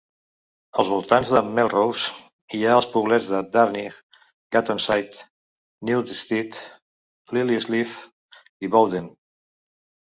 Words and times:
Als 0.83 0.87
voltants 0.93 1.33
de 1.35 1.41
Melrose 1.57 2.55
hi 2.59 2.63
ha 2.69 2.79
els 2.79 2.89
poblets 2.95 3.29
de 3.35 3.43
Darnick, 3.57 4.01
Gattonside, 4.57 5.29
Newstead, 5.91 6.61
Lilliesleaf 7.39 7.97
i 8.69 8.75
Bowden. 8.77 9.15